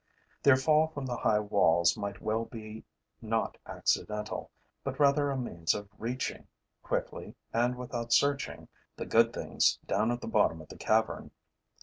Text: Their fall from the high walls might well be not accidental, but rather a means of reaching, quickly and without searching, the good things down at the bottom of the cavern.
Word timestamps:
Their 0.41 0.55
fall 0.55 0.87
from 0.87 1.05
the 1.05 1.17
high 1.17 1.37
walls 1.37 1.95
might 1.95 2.23
well 2.23 2.45
be 2.45 2.85
not 3.21 3.59
accidental, 3.67 4.49
but 4.83 4.99
rather 4.99 5.29
a 5.29 5.37
means 5.37 5.75
of 5.75 5.89
reaching, 5.99 6.47
quickly 6.81 7.35
and 7.53 7.75
without 7.75 8.11
searching, 8.11 8.67
the 8.95 9.05
good 9.05 9.31
things 9.31 9.77
down 9.85 10.09
at 10.09 10.19
the 10.21 10.27
bottom 10.27 10.59
of 10.59 10.69
the 10.69 10.75
cavern. 10.77 11.29